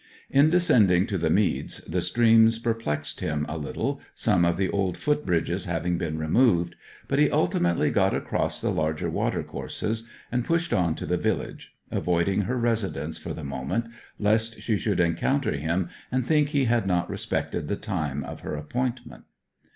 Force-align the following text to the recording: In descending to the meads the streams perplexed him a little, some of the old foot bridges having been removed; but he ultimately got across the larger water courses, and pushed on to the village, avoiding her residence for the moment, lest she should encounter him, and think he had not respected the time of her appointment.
In 0.31 0.49
descending 0.49 1.05
to 1.05 1.17
the 1.19 1.29
meads 1.29 1.77
the 1.81 2.01
streams 2.01 2.57
perplexed 2.57 3.19
him 3.19 3.45
a 3.47 3.55
little, 3.55 4.01
some 4.15 4.45
of 4.45 4.57
the 4.57 4.67
old 4.71 4.97
foot 4.97 5.27
bridges 5.27 5.65
having 5.65 5.99
been 5.99 6.17
removed; 6.17 6.73
but 7.07 7.19
he 7.19 7.29
ultimately 7.29 7.91
got 7.91 8.15
across 8.15 8.59
the 8.61 8.71
larger 8.71 9.11
water 9.11 9.43
courses, 9.43 10.07
and 10.31 10.43
pushed 10.43 10.73
on 10.73 10.95
to 10.95 11.05
the 11.05 11.17
village, 11.17 11.75
avoiding 11.91 12.41
her 12.45 12.57
residence 12.57 13.19
for 13.19 13.35
the 13.35 13.43
moment, 13.43 13.89
lest 14.17 14.59
she 14.59 14.75
should 14.75 14.99
encounter 14.99 15.51
him, 15.51 15.87
and 16.11 16.25
think 16.25 16.47
he 16.49 16.65
had 16.65 16.87
not 16.87 17.07
respected 17.07 17.67
the 17.67 17.75
time 17.75 18.23
of 18.23 18.39
her 18.39 18.55
appointment. 18.55 19.25